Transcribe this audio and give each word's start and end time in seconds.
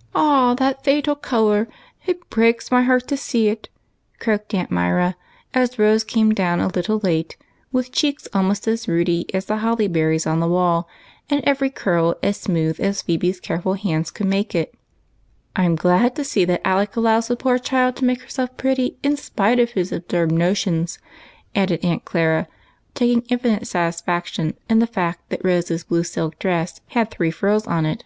"Ah, 0.14 0.54
that 0.54 0.82
fatal 0.84 1.14
color! 1.14 1.68
it 2.06 2.30
breaks 2.30 2.70
my 2.70 2.80
heart 2.80 3.06
to 3.08 3.14
see 3.14 3.48
it," 3.48 3.68
croaked 4.18 4.54
Aunt 4.54 4.70
Myra, 4.70 5.16
as 5.52 5.78
Rose 5.78 6.02
came 6.02 6.32
down 6.32 6.60
a 6.60 6.68
little 6.68 6.98
late, 7.00 7.36
with 7.72 7.92
cheeks 7.92 8.26
almost 8.32 8.66
as 8.66 8.88
ruddy 8.88 9.26
as 9.34 9.44
the 9.44 9.58
holly 9.58 9.86
berries 9.86 10.26
on 10.26 10.40
the 10.40 10.48
wall, 10.48 10.88
and 11.28 11.44
every 11.44 11.68
curl 11.68 12.14
as 12.22 12.38
smooth 12.38 12.80
as 12.80 13.02
Phebe's 13.02 13.38
care 13.38 13.60
ful 13.60 13.74
hands 13.74 14.10
could 14.10 14.24
make 14.26 14.54
it." 14.54 14.74
I 15.56 15.66
'm 15.66 15.76
glad 15.76 16.16
to 16.16 16.24
see 16.24 16.46
that 16.46 16.66
Alec 16.66 16.96
allows 16.96 17.28
the 17.28 17.36
poor 17.36 17.58
child 17.58 17.96
to 17.96 18.06
make 18.06 18.22
herself 18.22 18.56
pretty 18.56 18.96
in 19.02 19.18
spite 19.18 19.58
of 19.58 19.72
his 19.72 19.92
absurd 19.92 20.32
notions," 20.32 20.98
added 21.54 21.84
Aunt 21.84 22.06
Clara, 22.06 22.48
taking 22.94 23.24
infinite 23.28 23.66
satisfaction 23.66 24.56
in 24.70 24.78
the 24.78 24.86
fact 24.86 25.28
that 25.28 25.44
Rose's 25.44 25.84
blue 25.84 26.02
silk 26.02 26.38
dress 26.38 26.80
had 26.96 27.10
three 27.10 27.30
frills 27.30 27.66
on 27.66 27.84
it. 27.84 28.04